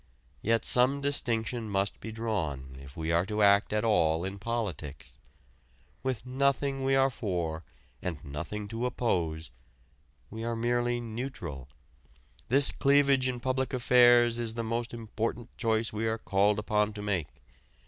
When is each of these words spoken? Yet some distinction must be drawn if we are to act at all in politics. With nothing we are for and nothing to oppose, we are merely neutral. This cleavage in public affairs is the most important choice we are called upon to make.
Yet 0.41 0.65
some 0.65 0.99
distinction 0.99 1.69
must 1.69 1.99
be 1.99 2.11
drawn 2.11 2.75
if 2.81 2.97
we 2.97 3.11
are 3.11 3.23
to 3.27 3.43
act 3.43 3.71
at 3.71 3.85
all 3.85 4.25
in 4.25 4.39
politics. 4.39 5.19
With 6.01 6.25
nothing 6.25 6.83
we 6.83 6.95
are 6.95 7.11
for 7.11 7.63
and 8.01 8.17
nothing 8.25 8.67
to 8.69 8.87
oppose, 8.87 9.51
we 10.31 10.43
are 10.43 10.55
merely 10.55 10.99
neutral. 10.99 11.69
This 12.49 12.71
cleavage 12.71 13.27
in 13.29 13.39
public 13.39 13.73
affairs 13.75 14.39
is 14.39 14.55
the 14.55 14.63
most 14.63 14.91
important 14.91 15.55
choice 15.55 15.93
we 15.93 16.07
are 16.07 16.17
called 16.17 16.57
upon 16.57 16.93
to 16.93 17.03
make. 17.03 17.27